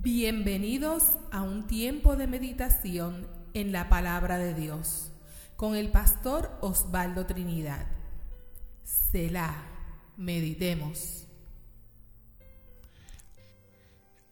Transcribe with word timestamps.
Bienvenidos 0.00 1.02
a 1.32 1.42
un 1.42 1.66
tiempo 1.66 2.14
de 2.14 2.28
meditación 2.28 3.26
en 3.52 3.72
la 3.72 3.88
palabra 3.88 4.38
de 4.38 4.54
Dios 4.54 5.10
con 5.56 5.74
el 5.74 5.90
pastor 5.90 6.56
Osvaldo 6.60 7.26
Trinidad. 7.26 7.84
Selah, 8.84 9.66
meditemos. 10.16 11.26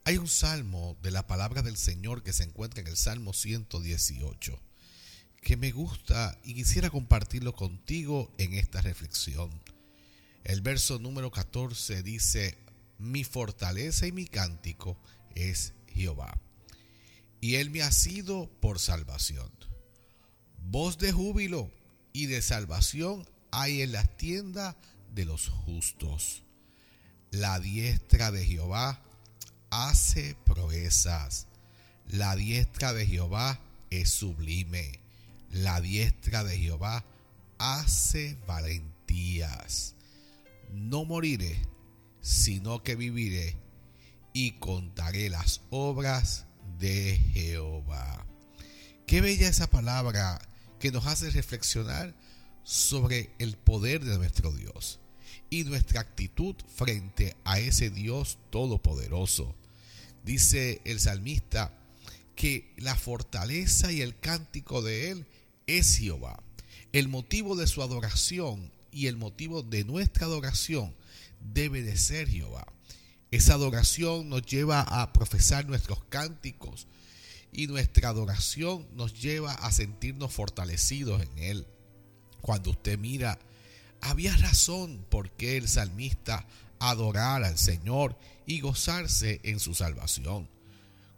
Hay 0.05 0.19
un 0.19 0.29
salmo 0.29 0.97
de 1.03 1.11
la 1.11 1.27
palabra 1.27 1.63
del 1.63 1.77
Señor 1.77 2.23
que 2.23 2.33
se 2.33 2.45
encuentra 2.45 2.81
en 2.81 2.87
el 2.87 2.97
Salmo 2.97 3.33
118 3.33 4.61
que 5.43 5.57
me 5.57 5.73
gusta 5.73 6.39
y 6.45 6.55
quisiera 6.55 6.91
compartirlo 6.91 7.57
contigo 7.57 8.33
en 8.39 8.55
esta 8.55 8.83
reflexión. 8.83 9.51
El 10.45 10.61
verso 10.61 11.01
número 11.01 11.33
14 11.33 12.05
dice, 12.05 12.57
mi 12.99 13.25
fortaleza 13.25 14.07
y 14.07 14.13
mi 14.13 14.27
cántico 14.27 14.97
es 15.37 15.75
Jehová, 15.95 16.37
y 17.41 17.55
Él 17.55 17.71
me 17.71 17.83
ha 17.83 17.93
sido 17.93 18.51
por 18.61 18.81
salvación. 18.81 19.51
Voz 20.59 20.99
de 20.99 21.13
júbilo 21.13 21.71
y 22.13 22.27
de 22.27 22.43
salvación 22.43 23.29
hay 23.53 23.83
en 23.83 23.93
las 23.93 24.17
tiendas 24.17 24.75
de 25.15 25.25
los 25.25 25.49
justos. 25.49 26.43
La 27.31 27.61
diestra 27.61 28.33
de 28.33 28.45
Jehová 28.45 29.01
hace 29.71 30.37
proezas. 30.45 31.47
La 32.09 32.35
diestra 32.35 32.93
de 32.93 33.07
Jehová 33.07 33.61
es 33.91 34.11
sublime. 34.11 35.01
La 35.53 35.81
diestra 35.81 36.43
de 36.43 36.59
Jehová 36.59 37.05
hace 37.59 38.37
valentías. 38.47 39.95
No 40.73 41.05
moriré, 41.05 41.57
sino 42.21 42.83
que 42.83 42.97
viviré 42.97 43.57
y 44.37 44.51
contaré 44.51 45.31
las 45.31 45.63
obras 45.71 46.45
de 46.79 47.19
Jehová. 47.33 48.27
Qué 49.07 49.23
bella 49.23 49.49
esa 49.49 49.71
palabra 49.71 50.39
que 50.79 50.93
nos 50.93 51.07
hace 51.07 51.31
reflexionar 51.31 52.15
sobre 52.63 53.31
el 53.39 53.57
poder 53.57 54.05
de 54.05 54.19
nuestro 54.19 54.53
Dios 54.53 55.01
y 55.49 55.65
nuestra 55.65 56.03
actitud 56.03 56.55
frente 56.69 57.35
a 57.45 57.61
ese 57.61 57.89
Dios 57.89 58.37
todopoderoso. 58.51 59.55
Dice 60.23 60.83
el 60.85 61.01
salmista 61.01 61.73
que 62.35 62.75
la 62.77 62.95
fortaleza 62.95 63.91
y 63.91 64.03
el 64.03 64.19
cántico 64.19 64.83
de 64.83 65.13
él 65.13 65.27
es 65.67 65.97
Jehová. 65.97 66.43
El 66.93 67.09
motivo 67.09 67.57
de 67.57 67.67
su 67.67 67.81
adoración 67.81 68.71
y 68.93 69.07
el 69.07 69.17
motivo 69.17 69.63
de 69.63 69.85
nuestra 69.85 70.27
adoración 70.27 70.95
debe 71.41 71.81
de 71.81 71.97
ser 71.97 72.29
Jehová. 72.29 72.67
Esa 73.31 73.55
adoración 73.55 74.29
nos 74.29 74.43
lleva 74.43 74.83
a 74.83 75.13
profesar 75.13 75.67
nuestros 75.67 76.05
cánticos 76.09 76.87
y 77.53 77.67
nuestra 77.67 78.11
adoración 78.11 78.87
nos 78.95 79.21
lleva 79.21 79.53
a 79.53 79.73
sentirnos 79.73 80.33
fortalecidos 80.33 81.23
en 81.23 81.39
Él. 81.39 81.67
Cuando 82.41 82.71
usted 82.71 82.99
mira, 82.99 83.39
había 84.01 84.37
razón 84.37 85.05
por 85.11 85.31
qué 85.31 85.57
el 85.57 85.69
salmista 85.69 86.47
adorara 86.79 87.49
al 87.49 87.59
Señor 87.59 88.17
y 88.47 88.61
gozarse 88.61 89.41
en 89.43 89.59
su 89.59 89.75
salvación. 89.75 90.49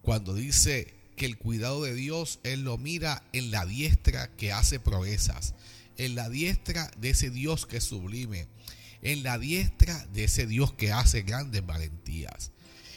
Cuando 0.00 0.34
dice 0.34 0.94
que 1.16 1.26
el 1.26 1.36
cuidado 1.36 1.82
de 1.82 1.94
Dios, 1.94 2.38
Él 2.44 2.62
lo 2.62 2.78
mira 2.78 3.22
en 3.32 3.50
la 3.50 3.66
diestra 3.66 4.34
que 4.36 4.52
hace 4.52 4.80
proezas, 4.80 5.54
en 5.98 6.14
la 6.14 6.30
diestra 6.30 6.90
de 6.96 7.10
ese 7.10 7.28
Dios 7.28 7.66
que 7.66 7.78
es 7.78 7.84
sublime, 7.84 8.46
en 9.02 9.22
la 9.22 9.38
diestra 9.38 10.06
de 10.12 10.24
ese 10.24 10.46
Dios 10.46 10.72
que 10.72 10.92
hace 10.92 11.22
grandes 11.22 11.64
valentías. 11.64 12.50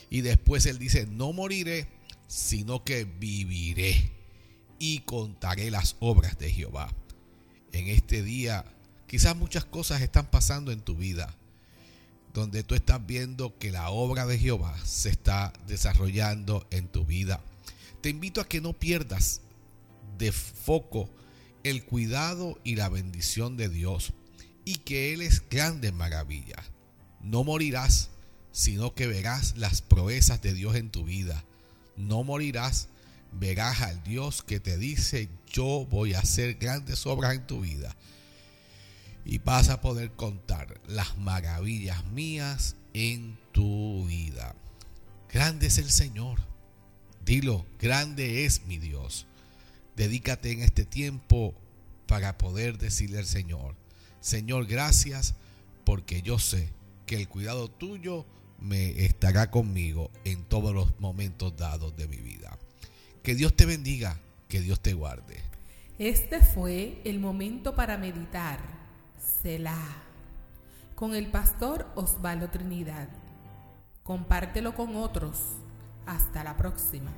Y 0.09 0.21
después 0.21 0.65
él 0.65 0.77
dice, 0.77 1.07
no 1.07 1.33
moriré, 1.33 1.87
sino 2.27 2.83
que 2.83 3.05
viviré 3.05 4.11
y 4.79 4.99
contaré 4.99 5.71
las 5.71 5.95
obras 5.99 6.37
de 6.37 6.51
Jehová. 6.51 6.93
En 7.71 7.87
este 7.87 8.23
día, 8.23 8.65
quizás 9.07 9.35
muchas 9.35 9.65
cosas 9.65 10.01
están 10.01 10.29
pasando 10.29 10.71
en 10.71 10.81
tu 10.81 10.95
vida, 10.95 11.33
donde 12.33 12.63
tú 12.63 12.75
estás 12.75 13.05
viendo 13.05 13.57
que 13.57 13.71
la 13.71 13.89
obra 13.89 14.25
de 14.25 14.37
Jehová 14.37 14.77
se 14.85 15.09
está 15.09 15.53
desarrollando 15.67 16.67
en 16.71 16.87
tu 16.87 17.05
vida. 17.05 17.41
Te 18.01 18.09
invito 18.09 18.41
a 18.41 18.47
que 18.47 18.61
no 18.61 18.73
pierdas 18.73 19.41
de 20.17 20.31
foco 20.31 21.09
el 21.63 21.85
cuidado 21.85 22.59
y 22.63 22.75
la 22.75 22.89
bendición 22.89 23.57
de 23.57 23.69
Dios 23.69 24.13
y 24.65 24.77
que 24.77 25.13
Él 25.13 25.21
es 25.21 25.47
grande 25.49 25.89
en 25.89 25.95
maravilla. 25.95 26.63
No 27.21 27.43
morirás, 27.43 28.09
sino 28.51 28.93
que 28.93 29.07
verás 29.07 29.57
las 29.57 29.81
proezas 29.81 30.41
de 30.41 30.53
Dios 30.53 30.75
en 30.75 30.89
tu 30.89 31.03
vida. 31.03 31.43
No 31.97 32.23
morirás, 32.23 32.89
verás 33.31 33.81
al 33.81 34.03
Dios 34.03 34.41
que 34.41 34.59
te 34.59 34.77
dice, 34.77 35.29
yo 35.51 35.85
voy 35.89 36.13
a 36.13 36.19
hacer 36.19 36.55
grandes 36.55 37.05
obras 37.05 37.35
en 37.35 37.47
tu 37.47 37.61
vida. 37.61 37.95
Y 39.23 39.37
vas 39.37 39.69
a 39.69 39.81
poder 39.81 40.11
contar 40.11 40.81
las 40.87 41.17
maravillas 41.17 42.05
mías 42.07 42.75
en 42.93 43.37
tu 43.51 44.05
vida. 44.07 44.55
Grande 45.31 45.67
es 45.67 45.77
el 45.77 45.91
Señor. 45.91 46.39
Dilo, 47.23 47.65
grande 47.79 48.45
es 48.45 48.65
mi 48.65 48.77
Dios. 48.77 49.27
Dedícate 49.95 50.51
en 50.51 50.61
este 50.61 50.85
tiempo 50.85 51.53
para 52.07 52.37
poder 52.37 52.77
decirle 52.77 53.19
al 53.19 53.27
Señor, 53.27 53.75
Señor, 54.21 54.67
gracias 54.67 55.35
porque 55.83 56.21
yo 56.21 56.39
sé 56.39 56.69
que 57.05 57.17
el 57.17 57.27
cuidado 57.27 57.69
tuyo 57.69 58.25
me 58.59 59.03
estará 59.03 59.49
conmigo 59.49 60.11
en 60.23 60.43
todos 60.43 60.73
los 60.73 60.99
momentos 60.99 61.57
dados 61.57 61.95
de 61.97 62.07
mi 62.07 62.17
vida. 62.17 62.57
Que 63.23 63.35
Dios 63.35 63.55
te 63.55 63.65
bendiga, 63.65 64.19
que 64.47 64.61
Dios 64.61 64.79
te 64.79 64.93
guarde. 64.93 65.41
Este 65.97 66.41
fue 66.41 67.01
el 67.03 67.19
momento 67.19 67.75
para 67.75 67.97
meditar, 67.97 68.59
Selah, 69.41 70.03
con 70.95 71.15
el 71.15 71.27
pastor 71.27 71.87
Osvaldo 71.95 72.49
Trinidad. 72.49 73.09
Compártelo 74.03 74.75
con 74.75 74.95
otros. 74.95 75.39
Hasta 76.05 76.43
la 76.43 76.57
próxima. 76.57 77.11